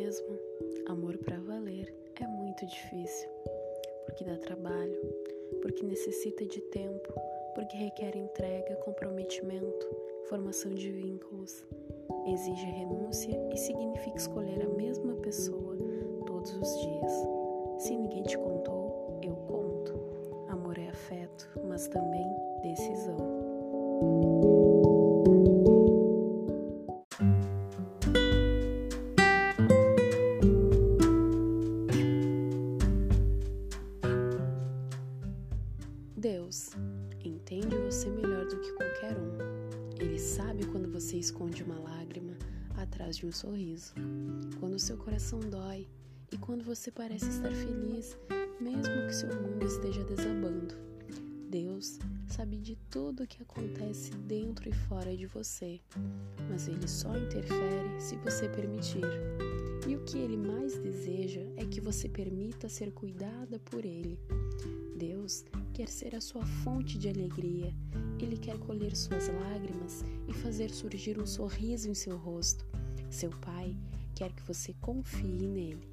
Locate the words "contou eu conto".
18.38-20.00